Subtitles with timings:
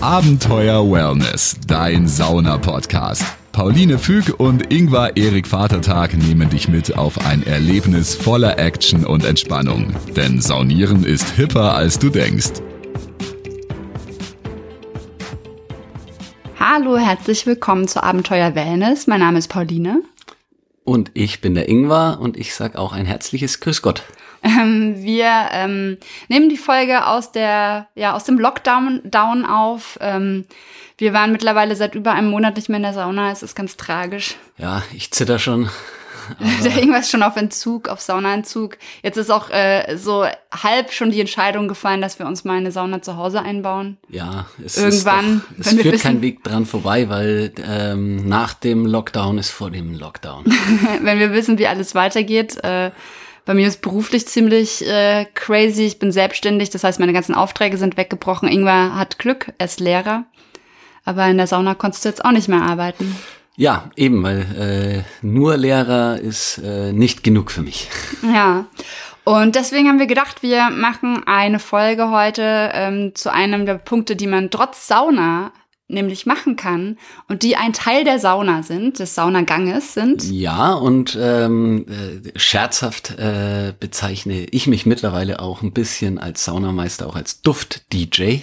[0.00, 3.24] Abenteuer Wellness, dein Sauna-Podcast.
[3.50, 9.24] Pauline Füg und Ingvar Erik Vatertag nehmen dich mit auf ein Erlebnis voller Action und
[9.24, 9.92] Entspannung.
[10.14, 12.62] Denn Saunieren ist hipper, als du denkst.
[16.60, 19.08] Hallo, herzlich willkommen zu Abenteuer Wellness.
[19.08, 20.04] Mein Name ist Pauline.
[20.84, 24.04] Und ich bin der Ingvar und ich sag auch ein herzliches Grüß Gott.
[24.42, 25.98] Ähm, wir ähm,
[26.28, 29.98] nehmen die Folge aus der, ja, aus dem Lockdown down auf.
[30.00, 30.46] Ähm,
[30.96, 33.30] wir waren mittlerweile seit über einem Monat nicht mehr in der Sauna.
[33.30, 34.36] Es ist ganz tragisch.
[34.56, 35.68] Ja, ich zitter schon.
[36.64, 38.78] der irgendwas schon auf Entzug, auf Saunaentzug.
[39.02, 42.72] Jetzt ist auch äh, so halb schon die Entscheidung gefallen, dass wir uns mal eine
[42.72, 43.96] Sauna zu Hause einbauen.
[44.08, 45.42] Ja, es irgendwann.
[45.58, 49.50] Ist doch, es führt wissen, kein Weg dran vorbei, weil ähm, nach dem Lockdown ist
[49.50, 50.44] vor dem Lockdown.
[51.02, 52.62] wenn wir wissen, wie alles weitergeht.
[52.62, 52.90] Äh,
[53.48, 55.84] bei mir ist beruflich ziemlich äh, crazy.
[55.84, 58.46] Ich bin selbstständig, das heißt, meine ganzen Aufträge sind weggebrochen.
[58.46, 60.24] Ingwer hat Glück, er ist Lehrer.
[61.06, 63.16] Aber in der Sauna konntest du jetzt auch nicht mehr arbeiten.
[63.56, 67.88] Ja, eben, weil äh, nur Lehrer ist äh, nicht genug für mich.
[68.22, 68.66] Ja.
[69.24, 74.14] Und deswegen haben wir gedacht, wir machen eine Folge heute ähm, zu einem der Punkte,
[74.14, 75.52] die man trotz Sauna
[75.88, 80.24] nämlich machen kann und die ein Teil der Sauna sind, des Saunaganges sind.
[80.24, 87.06] Ja, und ähm, äh, scherzhaft äh, bezeichne ich mich mittlerweile auch ein bisschen als Saunameister,
[87.06, 88.40] auch als Duft-DJ.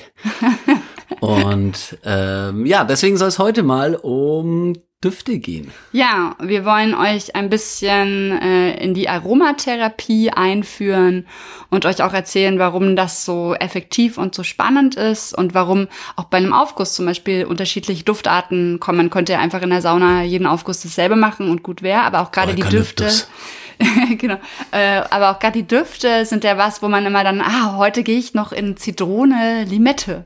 [1.20, 4.74] und ähm, ja, deswegen soll es heute mal um
[5.06, 5.72] Düfte gehen.
[5.92, 11.28] Ja, wir wollen euch ein bisschen äh, in die Aromatherapie einführen
[11.70, 16.26] und euch auch erzählen, warum das so effektiv und so spannend ist und warum auch
[16.26, 18.98] bei einem Aufguss zum Beispiel unterschiedliche Duftarten kommen.
[18.98, 22.22] Man könnte ja einfach in der Sauna jeden Aufguss dasselbe machen und gut wäre, aber
[22.22, 23.10] auch gerade die Düfte.
[24.18, 24.38] genau.
[24.72, 28.04] Äh, aber auch gerade die Düfte sind ja was, wo man immer dann, ah, heute
[28.04, 30.26] gehe ich noch in Zitrone, Limette.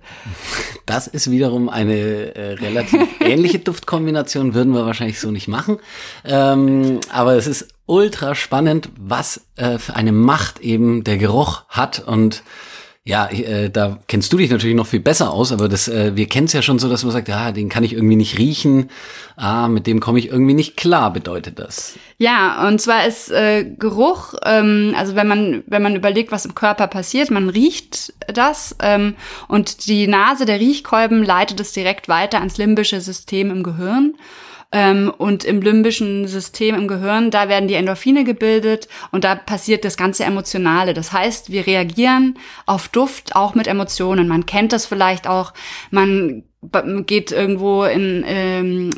[0.85, 5.77] Das ist wiederum eine äh, relativ ähnliche Duftkombination, würden wir wahrscheinlich so nicht machen.
[6.25, 11.99] Ähm, aber es ist ultra spannend, was äh, für eine Macht eben der Geruch hat
[11.99, 12.43] und
[13.09, 16.27] ja, äh, da kennst du dich natürlich noch viel besser aus, aber das, äh, wir
[16.27, 18.91] kennen es ja schon so, dass man sagt, ja, den kann ich irgendwie nicht riechen,
[19.35, 21.95] ah, mit dem komme ich irgendwie nicht klar, bedeutet das.
[22.19, 26.53] Ja, und zwar ist äh, Geruch, ähm, also wenn man, wenn man überlegt, was im
[26.53, 29.15] Körper passiert, man riecht das ähm,
[29.47, 34.13] und die Nase, der Riechkolben leitet es direkt weiter ans limbische System im Gehirn.
[34.71, 39.83] Ähm, und im limbischen System im Gehirn, da werden die Endorphine gebildet und da passiert
[39.83, 40.93] das ganze Emotionale.
[40.93, 42.37] Das heißt, wir reagieren
[42.67, 44.27] auf Duft auch mit Emotionen.
[44.27, 45.53] Man kennt das vielleicht auch,
[45.89, 46.43] man
[47.05, 48.89] geht irgendwo in, ähm,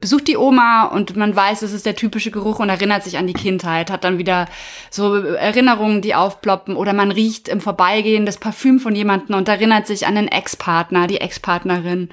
[0.00, 3.26] besucht die Oma und man weiß, es ist der typische Geruch und erinnert sich an
[3.26, 4.46] die Kindheit, hat dann wieder
[4.88, 9.86] so Erinnerungen, die aufploppen oder man riecht im Vorbeigehen das Parfüm von jemandem und erinnert
[9.86, 12.08] sich an den Ex-Partner, die Ex-Partnerin.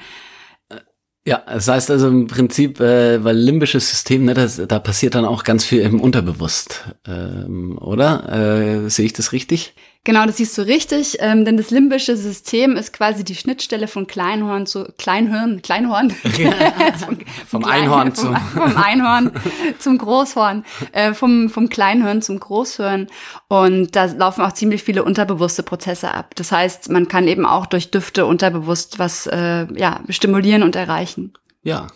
[1.27, 5.25] Ja, das heißt also im Prinzip, äh, weil limbisches System, ne, das, da passiert dann
[5.25, 8.85] auch ganz viel im Unterbewusst, ähm, oder?
[8.85, 9.73] Äh, Sehe ich das richtig?
[10.05, 14.05] Genau, das siehst du richtig, ähm, denn das limbische System ist quasi die Schnittstelle von
[14.05, 16.11] Kleinhorn zu Kleinhirn, Kleinhorn.
[17.05, 17.17] vom,
[17.47, 19.31] vom Einhorn zum vom Einhorn
[19.79, 23.07] zum Großhorn, äh, vom vom Kleinhirn zum Großhirn
[23.47, 26.35] und da laufen auch ziemlich viele unterbewusste Prozesse ab.
[26.35, 31.33] Das heißt, man kann eben auch durch Düfte unterbewusst was äh, ja stimulieren und erreichen.
[31.63, 31.87] Ja,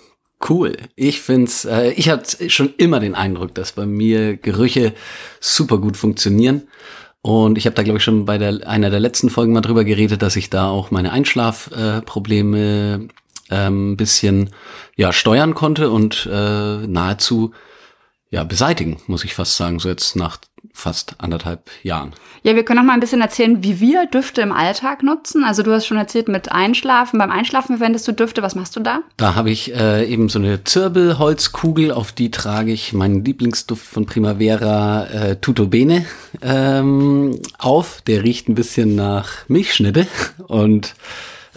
[0.47, 0.77] Cool.
[0.95, 4.93] Ich find's, äh, ich hatte schon immer den Eindruck, dass bei mir Gerüche
[5.41, 6.69] super gut funktionieren.
[7.21, 9.83] Und ich habe da, glaube ich, schon bei der, einer der letzten Folgen mal drüber
[9.83, 13.09] geredet, dass ich da auch meine Einschlafprobleme
[13.49, 14.51] äh, ähm, bisschen
[14.95, 17.51] ja, steuern konnte und äh, nahezu
[18.31, 20.37] ja, beseitigen, muss ich fast sagen, so jetzt nach
[20.79, 22.13] fast anderthalb Jahren.
[22.41, 25.43] Ja, wir können noch mal ein bisschen erzählen, wie wir Düfte im Alltag nutzen.
[25.43, 27.19] Also du hast schon erzählt mit Einschlafen.
[27.19, 28.41] Beim Einschlafen verwendest du Düfte.
[28.41, 29.01] Was machst du da?
[29.17, 34.05] Da habe ich äh, eben so eine Zirbelholzkugel, auf die trage ich meinen Lieblingsduft von
[34.05, 36.05] Primavera, äh, Tutto Bene,
[36.41, 38.01] ähm, auf.
[38.07, 40.07] Der riecht ein bisschen nach Milchschnitte
[40.47, 40.95] und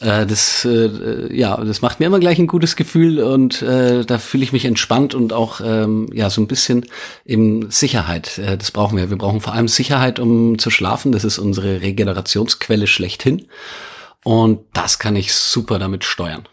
[0.03, 4.19] äh, das, äh, ja, das macht mir immer gleich ein gutes Gefühl und äh, da
[4.19, 6.87] fühle ich mich entspannt und auch ähm, ja so ein bisschen
[7.25, 8.39] eben Sicherheit.
[8.39, 9.11] Äh, das brauchen wir.
[9.11, 11.13] Wir brauchen vor allem Sicherheit, um zu schlafen.
[11.13, 13.47] Das ist unsere Regenerationsquelle schlechthin
[14.25, 16.47] und das kann ich super damit steuern.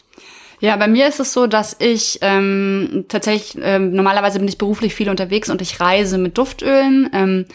[0.62, 4.94] Ja, bei mir ist es so, dass ich ähm, tatsächlich, ähm, normalerweise bin ich beruflich
[4.94, 7.10] viel unterwegs und ich reise mit Duftölen.
[7.14, 7.46] Ähm,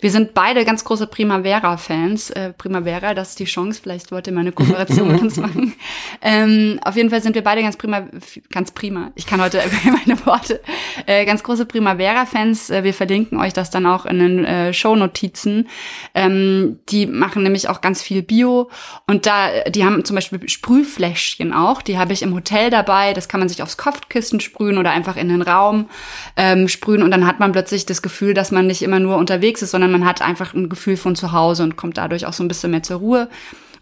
[0.00, 2.30] wir sind beide ganz große Primavera-Fans.
[2.30, 5.74] Äh, Primavera, das ist die Chance, vielleicht wollt ihr mal eine Kooperation mit uns machen.
[6.22, 8.08] Ähm, auf jeden Fall sind wir beide ganz prima,
[8.50, 9.12] ganz prima.
[9.14, 10.62] Ich kann heute meine Worte.
[11.04, 12.70] Äh, ganz große Primavera-Fans.
[12.70, 15.68] Äh, wir verlinken euch das dann auch in den äh, Show-Notizen.
[16.14, 18.70] Ähm, die machen nämlich auch ganz viel Bio
[19.06, 21.82] und da, die haben zum Beispiel Sprühfläschchen auch.
[21.82, 23.12] Die habe ich im Hotel Hotel dabei.
[23.12, 25.88] Das kann man sich aufs Kopfkissen sprühen oder einfach in den Raum
[26.36, 27.02] ähm, sprühen.
[27.02, 29.90] Und dann hat man plötzlich das Gefühl, dass man nicht immer nur unterwegs ist, sondern
[29.90, 32.70] man hat einfach ein Gefühl von zu Hause und kommt dadurch auch so ein bisschen
[32.70, 33.28] mehr zur Ruhe.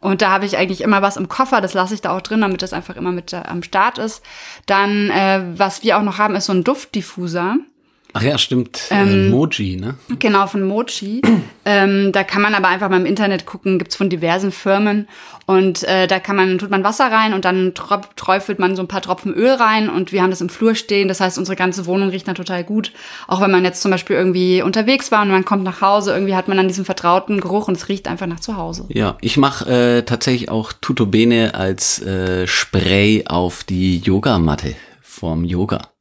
[0.00, 2.40] Und da habe ich eigentlich immer was im Koffer, das lasse ich da auch drin,
[2.40, 4.22] damit das einfach immer mit äh, am Start ist.
[4.66, 7.58] Dann, äh, was wir auch noch haben, ist so ein Duftdiffuser.
[8.14, 8.82] Ach ja, stimmt.
[8.90, 9.94] Äh, ähm, Moji, ne?
[10.18, 11.22] Genau, von Moji.
[11.64, 15.08] ähm, da kann man aber einfach mal im Internet gucken, gibt's von diversen Firmen.
[15.46, 18.88] Und äh, da kann man, tut man Wasser rein und dann träufelt man so ein
[18.88, 21.08] paar Tropfen Öl rein und wir haben das im Flur stehen.
[21.08, 22.92] Das heißt, unsere ganze Wohnung riecht dann total gut.
[23.26, 26.36] Auch wenn man jetzt zum Beispiel irgendwie unterwegs war und man kommt nach Hause, irgendwie
[26.36, 28.86] hat man dann diesen vertrauten Geruch und es riecht einfach nach zu Hause.
[28.88, 35.91] Ja, ich mache äh, tatsächlich auch Tutobene als äh, Spray auf die Yogamatte vorm Yoga.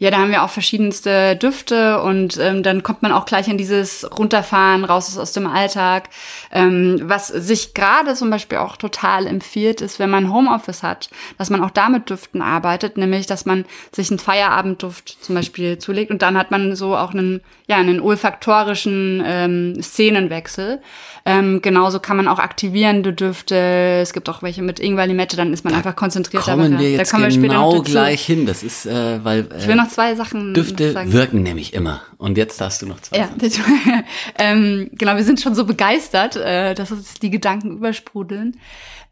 [0.00, 3.58] Ja, da haben wir auch verschiedenste Düfte und ähm, dann kommt man auch gleich in
[3.58, 6.10] dieses Runterfahren, raus aus dem Alltag.
[6.52, 11.50] Ähm, was sich gerade zum Beispiel auch total empfiehlt, ist, wenn man Homeoffice hat, dass
[11.50, 16.22] man auch damit Düften arbeitet, nämlich, dass man sich einen Feierabendduft zum Beispiel zulegt und
[16.22, 20.80] dann hat man so auch einen, ja, einen olfaktorischen ähm, Szenenwechsel.
[21.28, 24.00] Ähm, genauso kann man auch aktivierende Düfte.
[24.00, 26.42] Es gibt auch welche mit Ingwer, Limette, dann ist man da einfach konzentriert.
[26.42, 28.46] Kommen wir jetzt da kommen genau wir gleich hin.
[28.46, 30.54] Das ist, äh, weil äh, ich will noch zwei Sachen.
[30.54, 32.00] Düfte wirken nämlich immer.
[32.16, 33.18] Und jetzt hast du noch zwei.
[33.18, 33.28] Ja,
[34.38, 35.16] ähm, genau.
[35.16, 38.56] Wir sind schon so begeistert, äh, dass uns die Gedanken übersprudeln.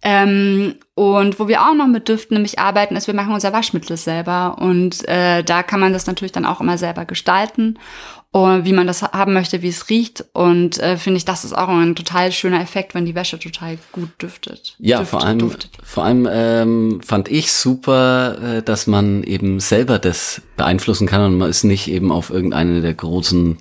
[0.00, 3.98] Ähm, und wo wir auch noch mit Düften nämlich arbeiten, ist, wir machen unser Waschmittel
[3.98, 4.56] selber.
[4.58, 7.78] Und äh, da kann man das natürlich dann auch immer selber gestalten
[8.32, 10.24] wie man das haben möchte, wie es riecht.
[10.32, 13.78] Und äh, finde ich, das ist auch ein total schöner Effekt, wenn die Wäsche total
[13.92, 14.76] gut düftet.
[14.78, 15.70] Ja, duftet, vor allem, duftet.
[15.82, 21.38] vor allem ähm, fand ich super, äh, dass man eben selber das beeinflussen kann und
[21.38, 23.58] man ist nicht eben auf irgendeine der großen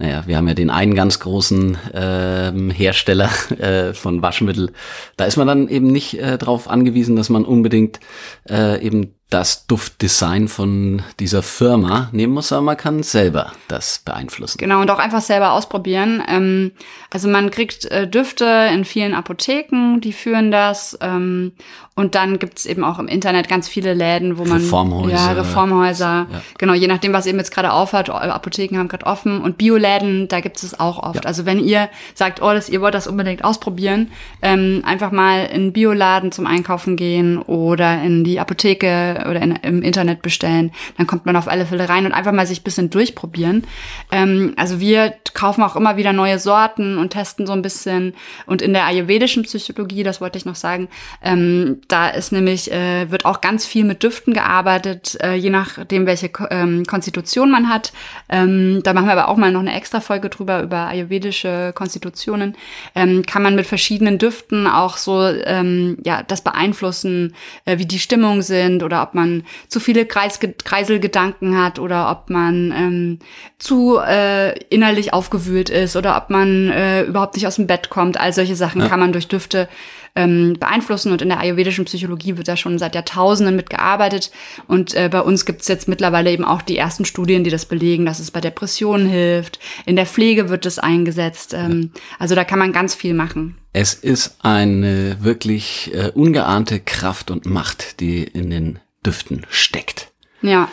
[0.00, 3.28] naja, wir haben ja den einen ganz großen ähm, Hersteller
[3.58, 4.72] äh, von Waschmittel.
[5.18, 8.00] Da ist man dann eben nicht äh, darauf angewiesen, dass man unbedingt
[8.48, 14.58] äh, eben das Duftdesign von dieser Firma nehmen muss, aber man kann selber das beeinflussen.
[14.58, 16.22] Genau, und auch einfach selber ausprobieren.
[16.28, 16.72] Ähm,
[17.12, 20.98] also man kriegt äh, Düfte in vielen Apotheken, die führen das.
[21.00, 21.52] Ähm,
[22.00, 24.62] und dann gibt's eben auch im Internet ganz viele Läden, wo man.
[24.62, 25.14] Reformhäuser.
[25.14, 26.26] Ja, Reformhäuser.
[26.32, 26.42] Ja.
[26.56, 28.08] Genau, je nachdem, was eben jetzt gerade aufhat.
[28.08, 29.42] Apotheken haben gerade offen.
[29.42, 31.16] Und Bioläden, da gibt's es auch oft.
[31.16, 31.28] Ja.
[31.28, 34.10] Also wenn ihr sagt, oh, das, ihr wollt das unbedingt ausprobieren,
[34.40, 39.82] ähm, einfach mal in Bioladen zum Einkaufen gehen oder in die Apotheke oder in, im
[39.82, 40.72] Internet bestellen.
[40.96, 43.66] Dann kommt man auf alle Fälle rein und einfach mal sich bisschen durchprobieren.
[44.10, 48.14] Ähm, also wir kaufen auch immer wieder neue Sorten und testen so ein bisschen.
[48.46, 50.88] Und in der ayurvedischen Psychologie, das wollte ich noch sagen,
[51.22, 56.06] ähm, da ist nämlich, äh, wird auch ganz viel mit Düften gearbeitet, äh, je nachdem,
[56.06, 57.92] welche ähm, Konstitution man hat.
[58.28, 62.56] Ähm, da machen wir aber auch mal noch eine extra Folge drüber, über ayurvedische Konstitutionen.
[62.94, 67.34] Ähm, kann man mit verschiedenen Düften auch so, ähm, ja, das beeinflussen,
[67.64, 72.10] äh, wie die Stimmung sind oder ob ob man zu viele Kreis Kreiselgedanken hat oder
[72.10, 73.18] ob man ähm,
[73.58, 78.18] zu äh, innerlich aufgewühlt ist oder ob man äh, überhaupt nicht aus dem Bett kommt.
[78.20, 78.88] All solche Sachen ja.
[78.88, 79.68] kann man durch Düfte
[80.16, 81.12] ähm, beeinflussen.
[81.12, 84.30] Und in der ayurvedischen Psychologie wird da schon seit Jahrtausenden mitgearbeitet.
[84.66, 87.66] Und äh, bei uns gibt es jetzt mittlerweile eben auch die ersten Studien, die das
[87.66, 89.58] belegen, dass es bei Depressionen hilft.
[89.86, 91.54] In der Pflege wird es eingesetzt.
[91.54, 93.56] Ähm, also da kann man ganz viel machen.
[93.72, 100.10] Es ist eine wirklich äh, ungeahnte Kraft und Macht, die in den Düften steckt.
[100.42, 100.68] Ja.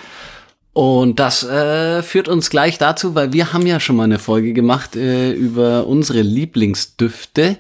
[0.73, 4.53] Und das äh, führt uns gleich dazu, weil wir haben ja schon mal eine Folge
[4.53, 7.57] gemacht äh, über unsere Lieblingsdüfte,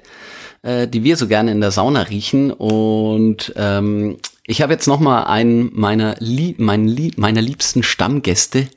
[0.61, 2.51] äh, die wir so gerne in der Sauna riechen.
[2.51, 8.67] Und ähm, ich habe jetzt noch mal einen meiner, Lieb mein Lieb meiner liebsten Stammgäste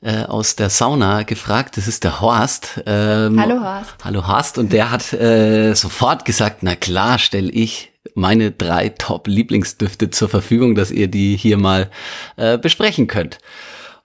[0.00, 1.76] äh, aus der Sauna gefragt.
[1.76, 2.82] Das ist der Horst.
[2.84, 3.94] Ähm, hallo Horst.
[4.04, 4.58] Hallo Horst.
[4.58, 10.74] Und der hat äh, sofort gesagt, na klar, stelle ich meine drei Top-Lieblingsdüfte zur Verfügung,
[10.74, 11.90] dass ihr die hier mal
[12.36, 13.38] äh, besprechen könnt.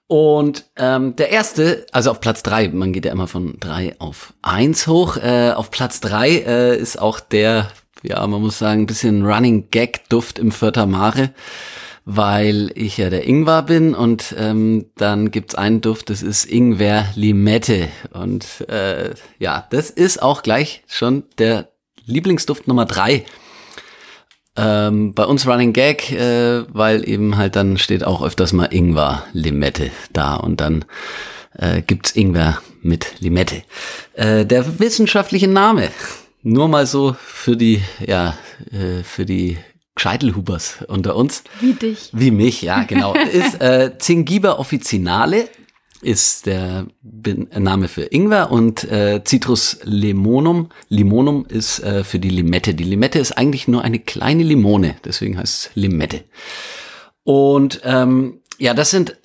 [0.08, 4.34] Und ähm, der erste, also auf Platz drei, man geht ja immer von drei auf
[4.42, 5.18] eins hoch.
[5.18, 7.72] Äh, auf Platz drei äh, ist auch der,
[8.04, 11.32] ja, man muss sagen, ein bisschen Running Gag Duft im Vierter Mare,
[12.06, 17.08] weil ich ja der Ingwer bin und ähm, dann gibt's einen Duft, das ist Ingwer
[17.16, 17.88] Limette.
[18.12, 21.70] Und äh, ja, das ist auch gleich schon der
[22.06, 23.26] Lieblingsduft Nummer drei
[24.56, 29.24] Ähm, bei uns Running Gag, äh, weil eben halt dann steht auch öfters mal Ingwer
[29.34, 30.86] Limette da und dann
[31.58, 33.64] äh, gibt's Ingwer mit Limette.
[34.14, 35.90] Äh, der wissenschaftliche Name,
[36.44, 38.38] nur mal so für die, ja,
[38.72, 39.58] äh, für die
[39.96, 41.44] Gescheitelhubers unter uns.
[41.60, 42.10] Wie dich.
[42.14, 43.14] Wie mich, ja, genau.
[43.32, 45.50] ist äh, Zingiber officinale
[46.04, 52.74] ist der Name für Ingwer und äh, Citrus limonum, limonum ist äh, für die Limette.
[52.74, 56.24] Die Limette ist eigentlich nur eine kleine Limone, deswegen heißt es Limette.
[57.24, 59.18] Und ähm, ja, das sind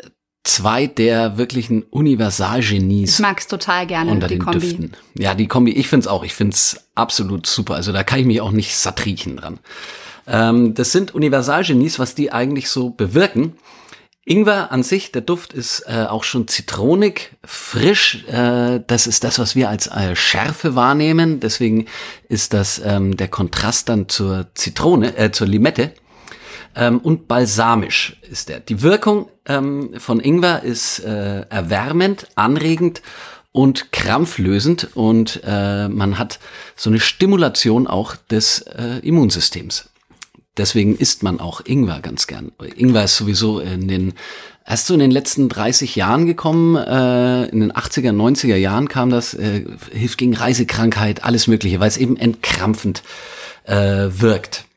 [0.45, 3.15] zwei der wirklichen Universalgenies.
[3.15, 4.61] Ich mag's total gerne, unter die den Kombi.
[4.61, 4.93] Düften.
[5.15, 6.25] Ja, die Kombi, ich find's auch.
[6.25, 7.75] Ich find's absolut super.
[7.75, 9.59] Also da kann ich mich auch nicht satt riechen dran.
[10.27, 13.55] Ähm, das sind Universalgenies, was die eigentlich so bewirken.
[14.29, 18.25] Ingwer an sich, der Duft ist äh, auch schon zitronig, frisch.
[18.29, 21.41] Äh, das ist das, was wir als äh, Schärfe wahrnehmen.
[21.41, 21.87] Deswegen
[22.29, 25.93] ist das ähm, der Kontrast dann zur Zitrone, äh, zur Limette.
[26.77, 28.61] Ähm, und balsamisch ist der.
[28.61, 33.01] Die Wirkung ähm, von Ingwer ist äh, erwärmend, anregend
[33.51, 36.39] und krampflösend und äh, man hat
[36.77, 39.89] so eine Stimulation auch des äh, Immunsystems.
[40.59, 42.53] Deswegen isst man auch Ingwer ganz gern.
[42.77, 44.13] Ingwer ist sowieso in den,
[44.67, 49.11] erst so in den letzten 30 Jahren gekommen, äh, in den 80er, 90er Jahren kam
[49.11, 53.03] das, äh, hilft gegen Reisekrankheit, alles mögliche, weil es eben entkrampfend
[53.65, 54.68] äh, wirkt.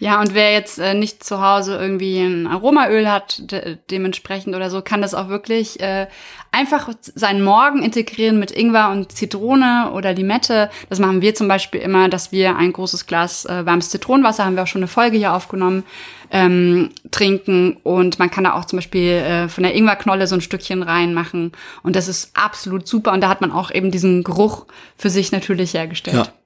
[0.00, 4.70] Ja, und wer jetzt äh, nicht zu Hause irgendwie ein Aromaöl hat, de dementsprechend oder
[4.70, 6.06] so, kann das auch wirklich äh,
[6.52, 10.70] einfach seinen Morgen integrieren mit Ingwer und Zitrone oder Limette.
[10.88, 14.56] Das machen wir zum Beispiel immer, dass wir ein großes Glas äh, warmes Zitronenwasser, haben
[14.56, 15.84] wir auch schon eine Folge hier aufgenommen,
[16.30, 17.76] ähm, trinken.
[17.82, 21.52] Und man kann da auch zum Beispiel äh, von der Ingwerknolle so ein Stückchen reinmachen.
[21.82, 23.12] Und das ist absolut super.
[23.12, 24.64] Und da hat man auch eben diesen Geruch
[24.96, 26.26] für sich natürlich hergestellt.
[26.26, 26.39] Ja.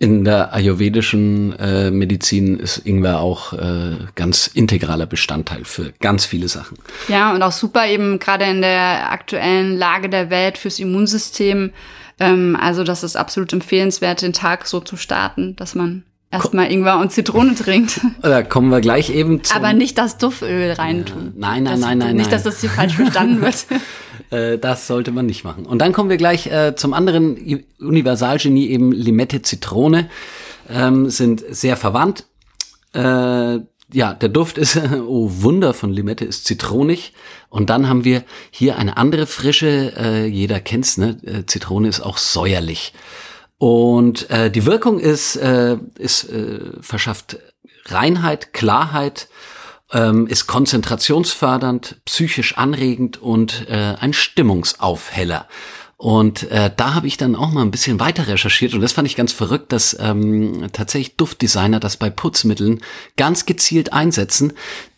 [0.00, 6.46] In der ayurvedischen äh, Medizin ist Ingwer auch äh, ganz integraler Bestandteil für ganz viele
[6.46, 6.78] Sachen.
[7.08, 11.72] Ja, und auch super eben gerade in der aktuellen Lage der Welt fürs Immunsystem.
[12.20, 16.98] Ähm, also das ist absolut empfehlenswert, den Tag so zu starten, dass man erstmal Ingwer
[16.98, 18.00] und Zitrone trinkt.
[18.22, 19.54] Da kommen wir gleich eben zu.
[19.54, 21.32] Aber nicht das Dufföl reintun.
[21.36, 22.16] Nein, nein, das, nein, nein.
[22.16, 22.30] Nicht, nein.
[22.30, 23.66] dass das hier falsch verstanden wird.
[24.30, 25.66] Äh, das sollte man nicht machen.
[25.66, 30.08] Und dann kommen wir gleich äh, zum anderen Universalgenie, eben Limette, Zitrone,
[30.68, 32.26] ähm, sind sehr verwandt.
[32.92, 33.60] Äh,
[33.92, 37.12] ja, der Duft ist, oh Wunder von Limette, ist zitronig.
[37.48, 41.18] Und dann haben wir hier eine andere Frische, äh, jeder kennt's, ne?
[41.24, 42.92] Äh, Zitrone ist auch säuerlich.
[43.56, 47.38] Und äh, die Wirkung ist, äh, ist äh, verschafft
[47.86, 49.28] Reinheit, Klarheit,
[49.92, 55.46] ähm, ist konzentrationsfördernd, psychisch anregend und äh, ein Stimmungsaufheller.
[56.00, 59.08] Und äh, da habe ich dann auch mal ein bisschen weiter recherchiert und das fand
[59.08, 62.80] ich ganz verrückt, dass ähm, tatsächlich Duftdesigner das bei Putzmitteln
[63.16, 64.52] ganz gezielt einsetzen.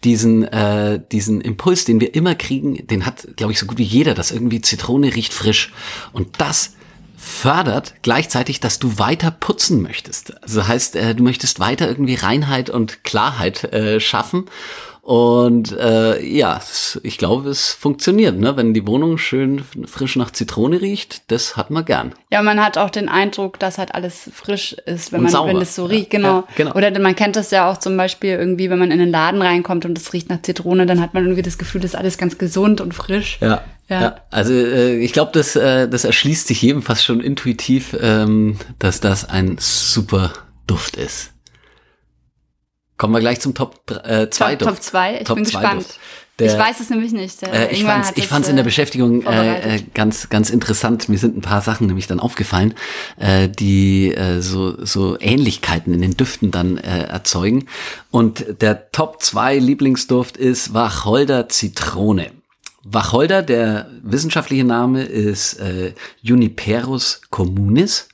[0.05, 3.83] Diesen, äh, diesen Impuls, den wir immer kriegen, den hat, glaube ich, so gut wie
[3.83, 5.73] jeder, dass irgendwie Zitrone riecht frisch.
[6.13, 6.75] Und das
[7.23, 10.43] fördert gleichzeitig, dass du weiter putzen möchtest.
[10.43, 14.47] Also heißt, äh, du möchtest weiter irgendwie Reinheit und Klarheit äh, schaffen.
[15.03, 16.61] Und äh, ja,
[17.03, 18.57] ich glaube, es funktioniert, ne?
[18.57, 22.13] Wenn die Wohnung schön frisch nach Zitrone riecht, das hat man gern.
[22.31, 25.49] Ja, man hat auch den Eindruck, dass halt alles frisch ist, wenn Und man, sauber.
[25.51, 26.29] wenn es so Ja, riecht, genau.
[26.29, 26.73] ja, genau.
[26.75, 29.85] Oder man kennt das ja auch zum Beispiel irgendwie, wenn man in den Laden reinkommt
[29.87, 32.37] und es riecht nach Zitrone, dann hat man irgendwie das Gefühl, das ist alles ganz
[32.39, 33.39] gesund und frisch.
[33.41, 33.63] Ja.
[33.89, 34.01] Ja.
[34.01, 38.57] Ja, also äh, ich glaube, das, äh, das erschließt sich jedem fast schon intuitiv, ähm,
[38.79, 40.33] dass das ein super
[40.69, 41.33] Duft ist.
[43.01, 44.77] Kommen wir gleich zum Top 2 äh, zwei Top, Duft.
[44.77, 45.87] Top 2, ich Top bin gespannt.
[46.39, 47.43] Der- ich weiß es nämlich nicht.
[47.43, 51.09] Äh, ich hat ich es, fand's in der äh, Beschäftigung äh, äh, ganz, ganz interessant.
[51.09, 52.75] Mir sind ein paar Sachen nämlich dann aufgefallen,
[53.19, 57.69] äh, die äh, so, so Ähnlichkeiten in den Düften dann äh, erzeugen.
[58.11, 62.33] Und der Top 2 Lieblingsduft ist Wacholder Zitrone.
[62.83, 68.09] Wacholder, der wissenschaftliche Name ist äh, Juniperus communis.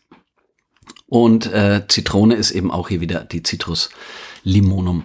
[1.08, 3.90] Und äh, Zitrone ist eben auch hier wieder die Citrus
[4.46, 5.04] limonum.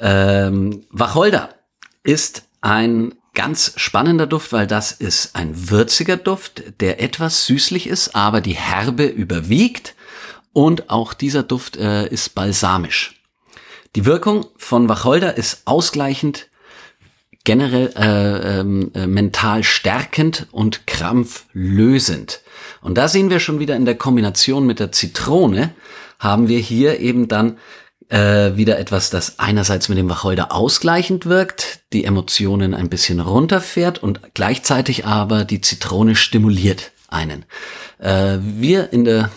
[0.00, 1.54] Ähm, Wacholder
[2.02, 8.14] ist ein ganz spannender Duft, weil das ist ein würziger Duft, der etwas süßlich ist,
[8.14, 9.94] aber die Herbe überwiegt.
[10.52, 13.20] Und auch dieser Duft äh, ist balsamisch.
[13.96, 16.48] Die Wirkung von Wacholder ist ausgleichend,
[17.44, 22.40] generell äh, ähm, äh, mental stärkend und krampflösend.
[22.80, 25.74] Und da sehen wir schon wieder in der Kombination mit der Zitrone,
[26.18, 27.58] haben wir hier eben dann
[28.14, 34.00] äh, wieder etwas, das einerseits mit dem Wacholder ausgleichend wirkt, die Emotionen ein bisschen runterfährt
[34.00, 37.44] und gleichzeitig aber die Zitrone stimuliert einen.
[37.98, 39.30] Äh, wir in der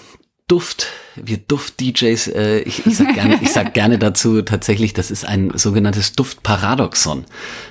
[0.47, 0.87] Duft
[1.23, 5.51] wir Duft-DJs, äh, ich, ich sag gerne, ich sag gerne dazu tatsächlich, das ist ein
[5.55, 7.25] sogenanntes Duftparadoxon.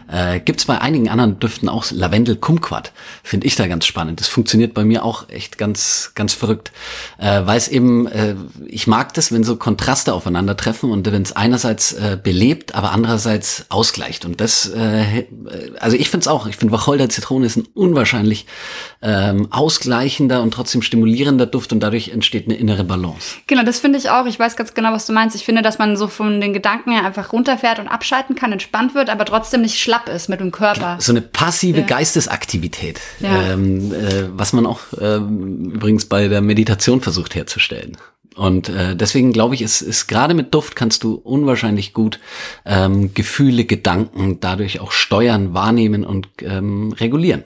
[0.09, 2.93] Äh, Gibt bei einigen anderen Düften auch Lavendel Kumquat.
[3.23, 4.21] Finde ich da ganz spannend.
[4.21, 6.73] Das funktioniert bei mir auch echt ganz, ganz verrückt.
[7.19, 8.37] Äh, Weil es eben, äh,
[8.67, 13.67] ich mag das, wenn so Kontraste aufeinandertreffen und wenn es einerseits äh, belebt, aber andererseits
[13.69, 14.25] ausgleicht.
[14.25, 15.25] Und das, äh,
[15.81, 18.47] also ich finde es auch, ich finde Wacholder Zitrone ist ein unwahrscheinlich
[19.03, 23.36] ähm, ausgleichender und trotzdem stimulierender Duft und dadurch entsteht eine innere Balance.
[23.47, 24.27] Genau, das finde ich auch.
[24.27, 25.37] Ich weiß ganz genau, was du meinst.
[25.37, 28.95] Ich finde, dass man so von den Gedanken her einfach runterfährt und abschalten kann, entspannt
[28.95, 30.97] wird, aber trotzdem nicht schlapp ist mit dem Körper.
[31.01, 31.87] So eine passive Ja.
[31.87, 33.53] Geistesaktivität, Ja.
[33.53, 37.97] ähm, äh, was man auch ähm, übrigens bei der Meditation versucht herzustellen.
[38.35, 42.21] Und äh, deswegen glaube ich, ist, ist gerade mit Duft kannst du unwahrscheinlich gut
[42.67, 47.45] ähm, Gefühle, Gedanken dadurch auch steuern, wahrnehmen und ähm, regulieren.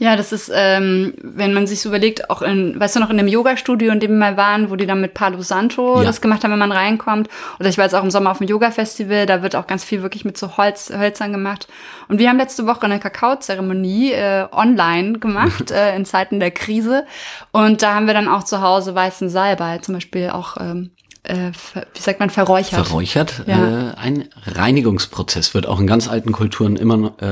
[0.00, 3.18] Ja, das ist, ähm, wenn man sich so überlegt, auch in, weißt du noch, in
[3.18, 6.04] dem Yoga-Studio, in dem wir mal waren, wo die dann mit Palo Santo Ja.
[6.04, 7.28] das gemacht haben, wenn man reinkommt.
[7.58, 10.00] Oder ich war jetzt auch im Sommer auf dem Yoga-Festival, da wird auch ganz viel
[10.00, 11.68] wirklich mit so Holz, Hölzern gemacht.
[12.08, 17.04] Und wir haben letzte Woche eine Kakaozeremonie äh, online gemacht, äh, in Zeiten der Krise.
[17.52, 21.50] Und da haben wir dann auch zu Hause weißen Salbei zum Beispiel auch, ähm, äh,
[21.94, 22.86] wie sagt man, verräuchert.
[22.86, 23.42] Verräuchert.
[23.46, 23.90] Ja.
[23.90, 27.26] Äh, ein Reinigungsprozess wird auch in ganz alten Kulturen immer noch, äh,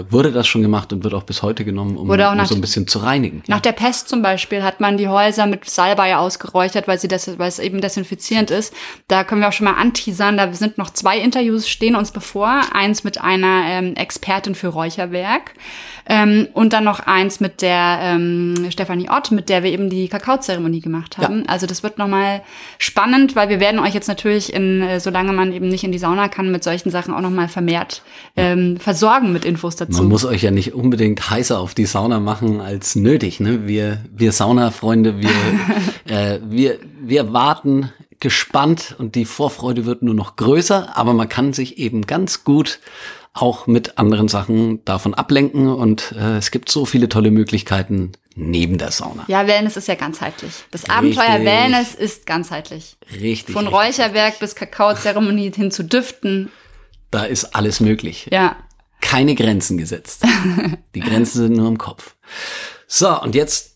[0.00, 2.54] äh, wurde das schon gemacht und wird auch bis heute genommen, um, um nach- so
[2.54, 3.42] ein bisschen zu reinigen.
[3.48, 7.38] Nach der Pest zum Beispiel hat man die Häuser mit Salbei ausgeräuchert, weil sie das,
[7.38, 8.72] weil es eben desinfizierend ist.
[9.08, 10.36] Da können wir auch schon mal anteasern.
[10.36, 12.60] Da sind noch zwei Interviews stehen uns bevor.
[12.72, 15.54] Eins mit einer ähm, Expertin für Räucherwerk
[16.08, 20.08] ähm, und dann noch eins mit der ähm, Stefanie Ott, mit der wir eben die
[20.08, 21.44] Kakaozeremonie gemacht haben.
[21.48, 22.42] Also das wird noch mal
[23.16, 25.98] spannend, weil wir werden euch jetzt natürlich in, äh, solange man eben nicht in die
[25.98, 28.02] Sauna kann, mit solchen Sachen auch noch mal vermehrt
[28.36, 29.98] ähm, versorgen mit Infos dazu.
[29.98, 33.40] Man muss euch ja nicht unbedingt heißer auf die Sauna machen als nötig.
[33.40, 33.66] Ne?
[33.66, 35.30] Wir, wir Sauna-Freunde, wir,
[36.14, 41.52] äh, wir, wir warten gespannt und die Vorfreude wird nur noch größer, aber man kann
[41.52, 42.80] sich eben ganz gut
[43.36, 48.78] auch mit anderen Sachen davon ablenken und äh, es gibt so viele tolle Möglichkeiten neben
[48.78, 49.24] der Sauna.
[49.28, 50.52] Ja, Wellness ist ja ganzheitlich.
[50.70, 51.46] Das Abenteuer Richtig.
[51.46, 52.96] Wellness ist ganzheitlich.
[53.12, 53.52] Richtig.
[53.52, 53.98] Von richtig.
[54.00, 56.50] Räucherwerk bis Kakaozeremonie hin zu Düften.
[57.10, 58.28] Da ist alles möglich.
[58.30, 58.56] Ja.
[59.00, 60.24] Keine Grenzen gesetzt.
[60.94, 62.16] Die Grenzen sind nur im Kopf.
[62.86, 63.74] So, und jetzt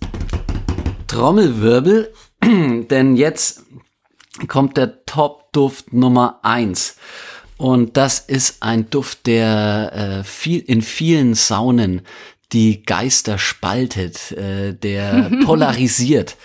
[1.07, 2.13] Trommelwirbel,
[2.45, 3.63] denn jetzt
[4.49, 6.97] kommt der Top-Duft Nummer eins.
[7.61, 12.01] Und das ist ein Duft, der äh, viel, in vielen Saunen
[12.53, 16.39] die Geister spaltet, äh, der polarisiert.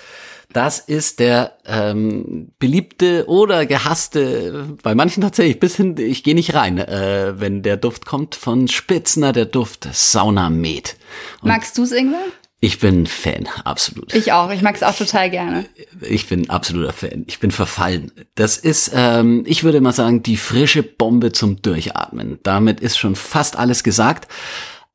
[0.52, 6.54] Das ist der ähm, beliebte oder gehasste, bei manchen tatsächlich bis hin, ich gehe nicht
[6.54, 10.98] rein, äh, wenn der Duft kommt von Spitzner, der Duft Saunamed.
[11.42, 12.26] Und Magst du's, Ingwer?
[12.66, 14.16] Ich bin Fan, absolut.
[14.16, 14.50] Ich auch.
[14.50, 15.68] Ich mag's auch total gerne.
[16.02, 17.24] Ich bin absoluter Fan.
[17.28, 18.12] Ich bin verfallen.
[18.34, 22.40] Das ist, ähm, ich würde mal sagen, die frische Bombe zum Durchatmen.
[22.42, 24.28] Damit ist schon fast alles gesagt.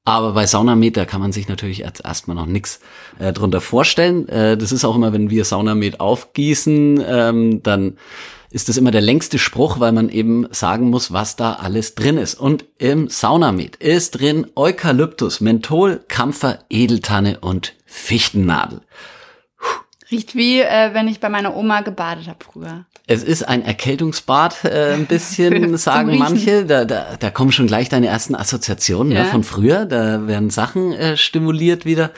[0.05, 2.81] Aber bei Saunamed, kann man sich natürlich erst erstmal noch nichts
[3.21, 4.29] äh, drunter vorstellen.
[4.29, 7.99] Äh, das ist auch immer, wenn wir Saunamed aufgießen, ähm, dann
[8.51, 12.19] ist das immer der längste Spruch, weil man eben sagen muss, was da alles drin
[12.19, 12.35] ist.
[12.35, 18.81] Und im Saunamed ist drin Eukalyptus, Menthol, Kampfer, Edeltanne und Fichtennadel.
[20.11, 22.85] Riecht wie, äh, wenn ich bei meiner Oma gebadet habe früher.
[23.07, 26.65] Es ist ein Erkältungsbad, äh, ein bisschen, sagen manche.
[26.67, 29.23] Da, da, da kommen schon gleich deine ersten Assoziationen Ja.
[29.23, 29.87] ne, von früher.
[29.87, 32.11] Da werden Sachen äh, stimuliert wieder.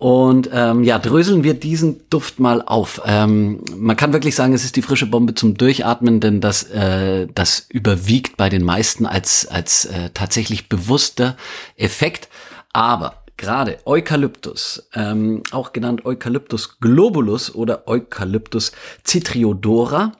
[0.00, 3.02] Und ähm, ja, dröseln wir diesen Duft mal auf.
[3.04, 7.26] Ähm, man kann wirklich sagen, es ist die frische Bombe zum Durchatmen, denn das, äh,
[7.34, 11.36] das überwiegt bei den meisten als, als äh, tatsächlich bewusster
[11.76, 12.30] Effekt.
[12.72, 18.72] Aber gerade Eukalyptus, ähm, auch genannt Eukalyptus globulus oder Eukalyptus
[19.06, 20.12] citriodora,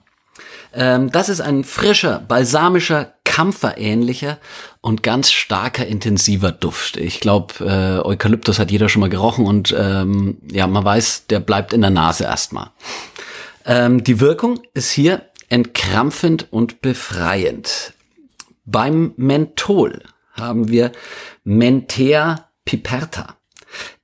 [0.75, 4.39] ähm, das ist ein frischer, balsamischer, kampferähnlicher
[4.83, 6.97] und ganz starker, intensiver Duft.
[6.97, 11.41] Ich glaube, äh, Eukalyptus hat jeder schon mal gerochen und ähm, ja, man weiß, der
[11.41, 12.71] bleibt in der Nase erstmal.
[13.67, 17.93] Ähm, die Wirkung ist hier entkrampfend und befreiend.
[18.65, 20.93] Beim Menthol haben wir
[21.45, 23.37] Menthea piperta.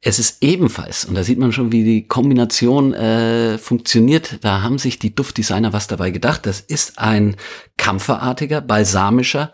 [0.00, 4.78] Es ist ebenfalls, und da sieht man schon, wie die Kombination äh, funktioniert, da haben
[4.78, 6.46] sich die Duftdesigner was dabei gedacht.
[6.46, 7.36] Das ist ein
[7.76, 9.50] kampferartiger, balsamischer,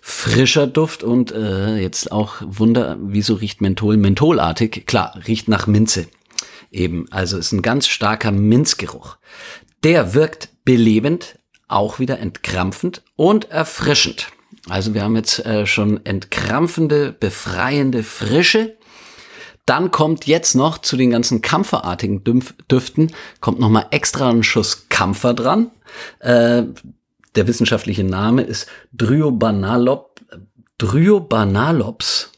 [0.00, 4.86] frischer Duft und äh, jetzt auch Wunder, wieso riecht Menthol mentholartig?
[4.86, 6.06] Klar, riecht nach Minze
[6.70, 7.06] eben.
[7.10, 9.18] Also ist ein ganz starker Minzgeruch.
[9.84, 14.28] Der wirkt belebend, auch wieder entkrampfend und erfrischend.
[14.68, 18.76] Also wir haben jetzt äh, schon entkrampfende, befreiende Frische.
[19.66, 22.24] Dann kommt jetzt noch zu den ganzen kampferartigen
[22.70, 25.70] Düften, kommt nochmal extra ein Schuss Kampfer dran.
[26.18, 26.64] Äh,
[27.36, 30.20] der wissenschaftliche Name ist Dryobanalop,
[30.78, 32.32] Dryobanalops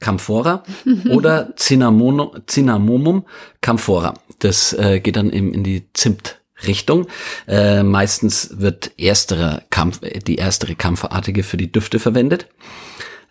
[0.00, 0.62] camphora
[1.10, 3.24] oder Cinnamomum
[3.60, 4.14] camphora.
[4.38, 7.06] Das äh, geht dann eben in die Zimtrichtung.
[7.48, 12.48] Äh, meistens wird erstere Kampf, die erstere kampferartige für die Düfte verwendet.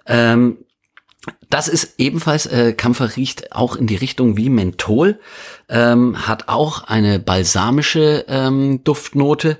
[0.08, 0.58] Ähm,
[1.50, 5.20] das ist ebenfalls, äh, Kampfer riecht auch in die Richtung wie Menthol,
[5.70, 9.60] ähm, hat auch eine balsamische ähm, Duftnote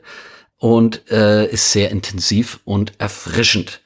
[0.66, 3.82] und äh, ist sehr intensiv und erfrischend.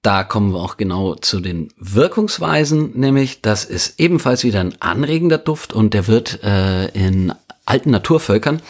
[0.00, 5.36] Da kommen wir auch genau zu den Wirkungsweisen, nämlich das ist ebenfalls wieder ein anregender
[5.36, 7.34] Duft und der wird äh, in
[7.66, 8.62] alten Naturvölkern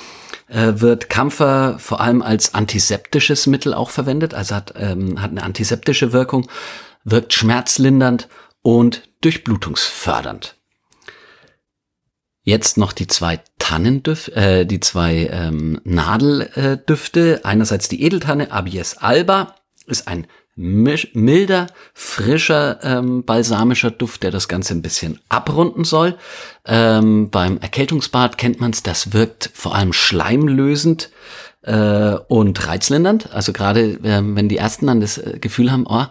[0.48, 5.44] äh, wird Kampfer vor allem als antiseptisches Mittel auch verwendet, also hat, ähm, hat eine
[5.44, 6.48] antiseptische Wirkung,
[7.04, 8.26] wirkt schmerzlindernd
[8.62, 10.56] und durchblutungsfördernd.
[12.46, 17.40] Jetzt noch die zwei Tannendüfte, äh, die zwei ähm, Nadeldüfte.
[17.42, 19.54] Einerseits die Edeltanne Abies alba
[19.86, 20.26] ist ein
[20.56, 26.16] milder, frischer, ähm, balsamischer Duft, der das Ganze ein bisschen abrunden soll.
[26.66, 31.10] Ähm, beim Erkältungsbad kennt man es, das wirkt vor allem schleimlösend
[31.62, 33.32] äh, und reizlindernd.
[33.32, 36.04] Also gerade äh, wenn die ersten dann das äh, Gefühl haben, oh,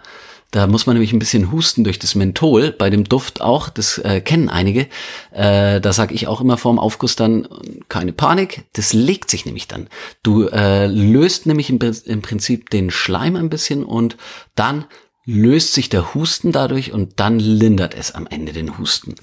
[0.54, 3.98] da muss man nämlich ein bisschen husten durch das Menthol, bei dem Duft auch, das
[3.98, 4.88] äh, kennen einige.
[5.32, 7.48] Äh, da sage ich auch immer vorm Aufguss dann,
[7.90, 9.88] keine Panik, das legt sich nämlich dann.
[10.22, 14.16] Du äh, löst nämlich im, im Prinzip den Schleim ein bisschen und
[14.54, 14.86] dann
[15.26, 19.16] löst sich der Husten dadurch und dann lindert es am Ende den Husten.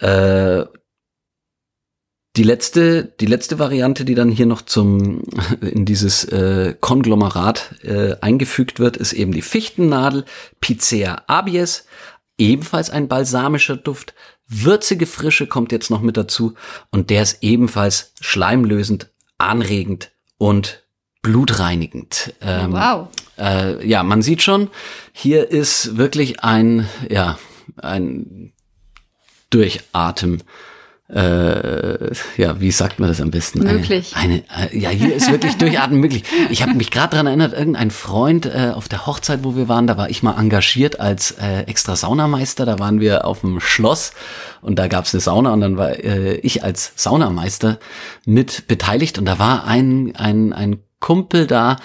[0.00, 0.64] Äh,
[2.38, 5.22] die letzte, die letzte Variante, die dann hier noch zum
[5.60, 10.24] in dieses äh, Konglomerat äh, eingefügt wird, ist eben die Fichtennadel
[10.60, 11.84] Picea abies,
[12.38, 14.14] ebenfalls ein balsamischer Duft.
[14.46, 16.54] Würzige Frische kommt jetzt noch mit dazu
[16.90, 20.84] und der ist ebenfalls schleimlösend, anregend und
[21.22, 22.34] blutreinigend.
[22.40, 23.08] Ähm, wow.
[23.36, 24.70] Äh, ja, man sieht schon,
[25.12, 27.36] hier ist wirklich ein, ja,
[27.76, 28.52] ein
[29.50, 30.44] Durchatmen
[31.08, 33.60] äh, ja, wie sagt man das am besten?
[33.60, 34.12] Möglich.
[34.14, 36.24] Eine, eine, äh, ja, hier ist wirklich Durchatmen möglich.
[36.50, 39.86] Ich habe mich gerade daran erinnert, irgendein Freund äh, auf der Hochzeit, wo wir waren,
[39.86, 42.66] da war ich mal engagiert als äh, extra Saunameister.
[42.66, 44.12] Da waren wir auf dem Schloss
[44.60, 47.78] und da gab es eine Sauna und dann war äh, ich als Saunameister
[48.26, 51.76] mit beteiligt und da war ein, ein, ein Kumpel da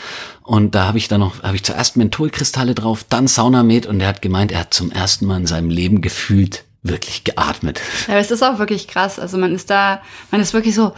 [0.42, 4.08] und da habe ich dann noch, habe ich zuerst Mentholkristalle drauf, dann Saunamed und er
[4.08, 7.82] hat gemeint, er hat zum ersten Mal in seinem Leben gefühlt, wirklich geatmet.
[8.08, 9.18] Ja, aber es ist auch wirklich krass.
[9.20, 10.94] Also man ist da, man ist wirklich so,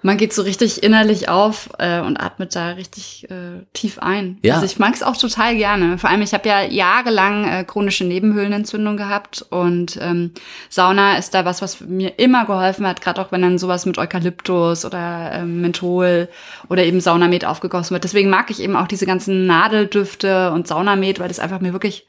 [0.00, 4.38] man geht so richtig innerlich auf äh, und atmet da richtig äh, tief ein.
[4.42, 4.54] Ja.
[4.54, 5.98] Also ich mag es auch total gerne.
[5.98, 10.32] Vor allem, ich habe ja jahrelang äh, chronische Nebenhöhlenentzündung gehabt und ähm,
[10.68, 13.98] Sauna ist da was, was mir immer geholfen hat, gerade auch wenn dann sowas mit
[13.98, 16.28] Eukalyptus oder ähm, Menthol
[16.68, 18.04] oder eben Saunamet aufgegossen wird.
[18.04, 22.06] Deswegen mag ich eben auch diese ganzen Nadeldüfte und Saunamet, weil das einfach mir wirklich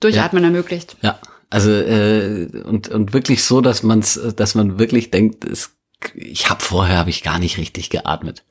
[0.00, 0.48] Durchatmen ja.
[0.50, 0.96] ermöglicht.
[1.00, 1.18] Ja,
[1.52, 5.72] also äh, und und wirklich so, dass man's, dass man wirklich denkt, es,
[6.14, 8.42] ich habe vorher habe ich gar nicht richtig geatmet.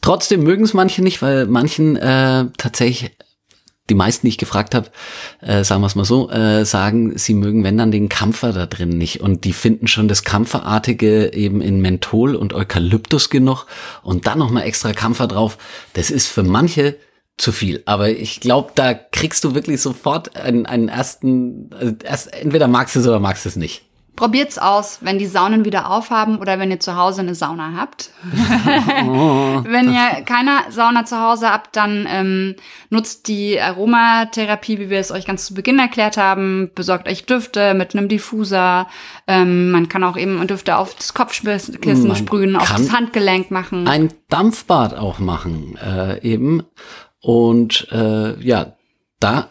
[0.00, 3.10] Trotzdem mögen es manche nicht, weil manchen äh, tatsächlich
[3.90, 4.90] die meisten, die ich gefragt habe,
[5.42, 8.64] äh, sagen wir es mal so, äh, sagen, sie mögen, wenn dann den Kampfer da
[8.64, 9.20] drin nicht.
[9.20, 13.66] Und die finden schon das Kampferartige eben in Menthol und Eukalyptus genug
[14.02, 15.58] und dann nochmal extra Kampfer drauf.
[15.92, 16.96] Das ist für manche
[17.36, 17.82] zu viel.
[17.86, 22.96] Aber ich glaube, da kriegst du wirklich sofort einen, einen ersten, also erst, entweder magst
[22.96, 23.82] du es oder magst du es nicht.
[24.16, 28.08] Probiert's aus, wenn die Saunen wieder aufhaben oder wenn ihr zu Hause eine Sauna habt.
[29.06, 29.62] oh.
[29.68, 32.54] wenn ihr keine Sauna zu Hause habt, dann ähm,
[32.88, 36.70] nutzt die Aromatherapie, wie wir es euch ganz zu Beginn erklärt haben.
[36.74, 38.88] Besorgt euch Düfte mit einem Diffuser.
[39.26, 43.86] Ähm, man kann auch eben Düfte auf das Kopfkissen sprühen, auf das Handgelenk machen.
[43.86, 46.62] Ein Dampfbad auch machen, äh, eben.
[47.26, 48.76] Und äh, ja,
[49.18, 49.48] da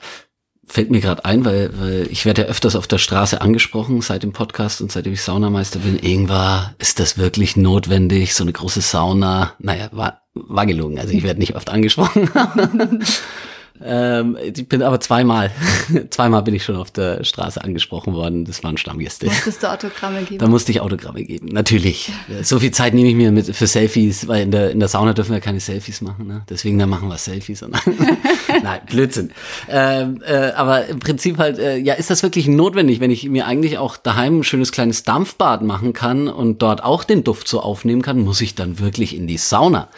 [0.66, 4.24] fällt mir gerade ein, weil, weil ich werde ja öfters auf der Straße angesprochen seit
[4.24, 6.00] dem Podcast und seitdem ich Saunameister bin.
[6.00, 9.56] Irgendwann ist das wirklich notwendig, so eine große Sauna.
[9.60, 11.00] Naja, war, war gelogen.
[11.00, 12.30] Also ich werde nicht oft angesprochen.
[13.84, 15.52] Ähm, ich bin aber zweimal,
[16.10, 18.46] zweimal bin ich schon auf der Straße angesprochen worden.
[18.46, 19.26] Das waren Stammgäste.
[19.26, 20.38] Musstest du Autogramme geben?
[20.38, 22.12] Da musste ich Autogramme geben, natürlich.
[22.42, 25.14] So viel Zeit nehme ich mir mit für Selfies, weil in der, in der Sauna
[25.14, 26.28] dürfen wir keine Selfies machen.
[26.28, 26.44] Ne?
[26.50, 27.62] Deswegen dann machen wir Selfies.
[28.64, 29.32] Nein, Blödsinn.
[29.70, 33.46] Ähm, äh, aber im Prinzip halt, äh, ja, ist das wirklich notwendig, wenn ich mir
[33.46, 37.60] eigentlich auch daheim ein schönes kleines Dampfbad machen kann und dort auch den Duft so
[37.60, 39.90] aufnehmen kann, muss ich dann wirklich in die Sauna.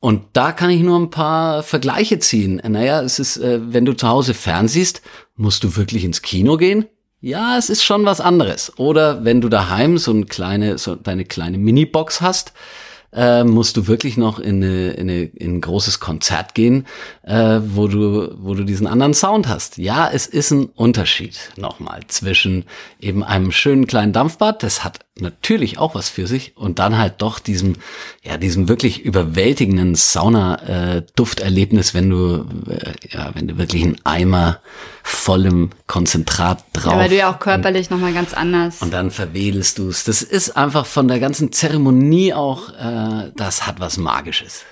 [0.00, 2.60] Und da kann ich nur ein paar Vergleiche ziehen.
[2.66, 5.02] Naja, es ist, äh, wenn du zu Hause fernsiehst,
[5.36, 6.86] musst du wirklich ins Kino gehen?
[7.20, 8.72] Ja, es ist schon was anderes.
[8.78, 12.54] Oder wenn du daheim so eine kleine, so deine kleine Minibox hast,
[13.12, 16.86] äh, musst du wirklich noch in, eine, in, eine, in ein großes Konzert gehen,
[17.22, 19.78] äh, wo, du, wo du diesen anderen Sound hast.
[19.78, 22.64] Ja, es ist ein Unterschied nochmal zwischen
[23.00, 27.14] eben einem schönen kleinen Dampfbad, das hat natürlich auch was für sich, und dann halt
[27.18, 27.76] doch diesem,
[28.22, 34.60] ja, diesem wirklich überwältigenden Sauna-Dufterlebnis, wenn du, äh, ja, wenn du wirklich einen Eimer
[35.02, 36.92] vollem Konzentrat drauf.
[36.92, 38.82] Ja, weil du ja auch körperlich nochmal ganz anders.
[38.82, 40.04] Und dann verwedelst du es.
[40.04, 44.64] Das ist einfach von der ganzen Zeremonie auch, äh, das hat was Magisches.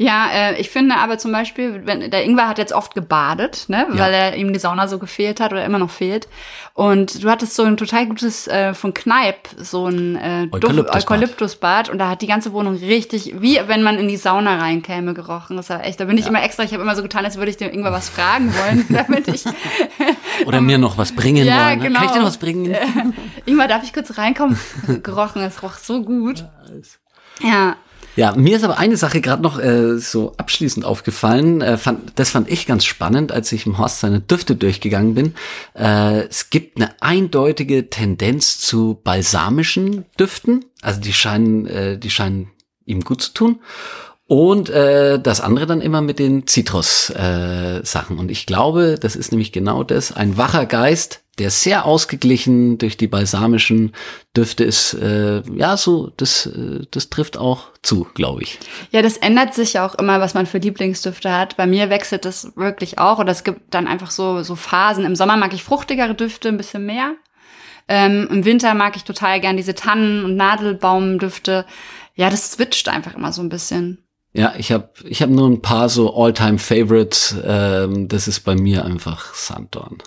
[0.00, 3.84] Ja, äh, ich finde aber zum Beispiel, wenn der Ingwer hat jetzt oft gebadet, ne,
[3.90, 3.98] ja.
[3.98, 6.28] weil er ihm die Sauna so gefehlt hat oder immer noch fehlt.
[6.72, 11.02] Und du hattest so ein total gutes äh, von Kneipp, so ein äh, Eukalyptusbad.
[11.02, 15.14] Eukalyptusbad und da hat die ganze Wohnung richtig, wie wenn man in die Sauna reinkäme,
[15.14, 15.56] gerochen.
[15.56, 16.30] Das war echt, da bin ich ja.
[16.30, 18.86] immer extra, ich habe immer so getan, als würde ich dem Ingwer was fragen wollen,
[18.90, 19.44] damit ich
[20.46, 21.78] oder mir noch was bringen ja, wollen.
[21.80, 21.84] Ne?
[21.88, 21.98] Genau.
[21.98, 22.70] Kann ich dir noch was bringen?
[22.70, 22.86] Äh,
[23.46, 24.56] Ingwer, darf ich kurz reinkommen?
[25.02, 26.44] gerochen, es roch so gut.
[27.40, 27.76] Ja,
[28.18, 31.60] ja, mir ist aber eine Sache gerade noch äh, so abschließend aufgefallen.
[31.60, 35.34] Äh, fand, das fand ich ganz spannend, als ich im Horst seine Düfte durchgegangen bin.
[35.74, 40.64] Äh, es gibt eine eindeutige Tendenz zu balsamischen Düften.
[40.82, 42.50] Also die scheinen, äh, die scheinen
[42.86, 43.60] ihm gut zu tun.
[44.26, 48.16] Und äh, das andere dann immer mit den Zitrus-Sachen.
[48.16, 50.10] Äh, und ich glaube, das ist nämlich genau das.
[50.10, 53.92] Ein wacher Geist, der sehr ausgeglichen durch die balsamischen
[54.36, 54.94] Düfte ist.
[54.94, 58.58] Äh, ja, so, das, äh, das trifft auch zu, glaube ich.
[58.90, 61.56] Ja, das ändert sich ja auch immer, was man für Lieblingsdüfte hat.
[61.56, 63.18] Bei mir wechselt das wirklich auch.
[63.18, 65.04] Oder es gibt dann einfach so, so Phasen.
[65.04, 67.14] Im Sommer mag ich fruchtigere Düfte ein bisschen mehr.
[67.88, 71.64] Ähm, Im Winter mag ich total gern diese Tannen- und Nadelbaumdüfte.
[72.14, 74.04] Ja, das switcht einfach immer so ein bisschen.
[74.32, 77.36] Ja, ich habe ich hab nur ein paar so All-Time-Favorites.
[77.44, 79.98] Ähm, das ist bei mir einfach Sanddorn.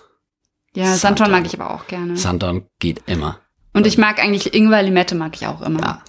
[0.75, 2.15] Ja, Sanddorn mag ich aber auch gerne.
[2.17, 3.39] Sanddorn geht immer.
[3.73, 5.81] Und ich mag eigentlich Ingwer Limette mag ich auch immer.
[5.81, 6.03] Ja.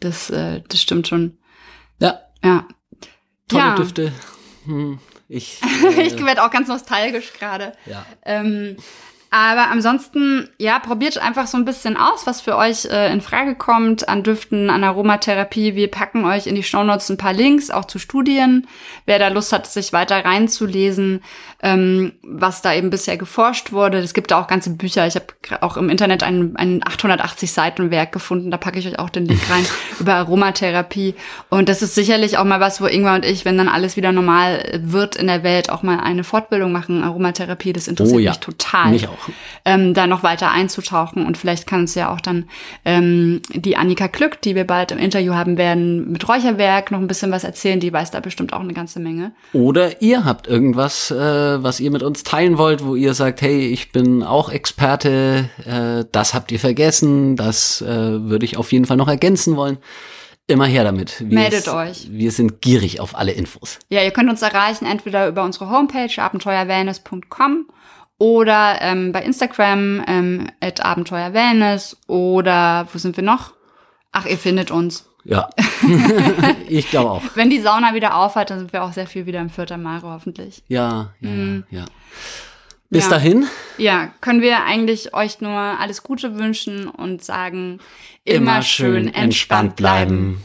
[0.00, 1.38] Das, äh, das stimmt schon.
[1.98, 2.20] Ja.
[2.42, 2.66] Ja.
[3.48, 3.74] Tolle ja.
[3.74, 4.12] Düfte.
[4.64, 5.60] Hm, ich,
[5.96, 7.72] äh, ich werde auch ganz nostalgisch gerade.
[7.86, 8.04] Ja.
[8.24, 8.76] Ähm,
[9.32, 13.54] aber ansonsten, ja, probiert einfach so ein bisschen aus, was für euch äh, in Frage
[13.54, 15.76] kommt an Düften, an Aromatherapie.
[15.76, 18.66] Wir packen euch in die Shownotes ein paar Links, auch zu Studien.
[19.06, 21.22] Wer da Lust hat, sich weiter reinzulesen,
[21.62, 23.98] ähm, was da eben bisher geforscht wurde.
[23.98, 25.06] Es gibt da auch ganze Bücher.
[25.06, 25.26] Ich habe
[25.60, 28.50] auch im Internet ein, ein 880 Seiten Werk gefunden.
[28.50, 29.64] Da packe ich euch auch den Link rein
[30.00, 31.14] über Aromatherapie.
[31.50, 34.10] Und das ist sicherlich auch mal was, wo Ingwer und ich, wenn dann alles wieder
[34.10, 37.04] normal wird in der Welt, auch mal eine Fortbildung machen.
[37.04, 38.90] Aromatherapie, das interessiert oh ja, mich total.
[38.90, 39.19] Mich auch
[39.64, 41.26] ähm, da noch weiter einzutauchen.
[41.26, 42.48] Und vielleicht kann uns ja auch dann
[42.84, 47.06] ähm, die Annika Glück, die wir bald im Interview haben werden, mit Räucherwerk noch ein
[47.06, 47.80] bisschen was erzählen.
[47.80, 49.32] Die weiß da bestimmt auch eine ganze Menge.
[49.52, 53.68] Oder ihr habt irgendwas, äh, was ihr mit uns teilen wollt, wo ihr sagt, hey,
[53.68, 58.84] ich bin auch Experte, äh, das habt ihr vergessen, das äh, würde ich auf jeden
[58.84, 59.78] Fall noch ergänzen wollen.
[60.50, 61.20] Immer her damit.
[61.20, 62.08] Wir Meldet euch.
[62.10, 63.78] Wir sind gierig auf alle Infos.
[63.88, 67.66] Ja, ihr könnt uns erreichen, entweder über unsere Homepage abenteuerwellness.com
[68.20, 73.54] oder ähm, bei Instagram ähm, at Abenteuer Wellness oder wo sind wir noch?
[74.12, 75.08] Ach, ihr findet uns.
[75.24, 75.48] Ja,
[76.68, 77.22] ich glaube auch.
[77.34, 80.06] Wenn die Sauna wieder aufhat, dann sind wir auch sehr viel wieder im Vierter Mare
[80.08, 80.62] hoffentlich.
[80.68, 81.64] Ja, ja, mhm.
[81.70, 81.86] ja.
[82.90, 83.10] Bis ja.
[83.10, 83.46] dahin?
[83.78, 87.78] Ja, können wir eigentlich euch nur alles Gute wünschen und sagen,
[88.24, 90.44] immer, immer schön entspannt bleiben.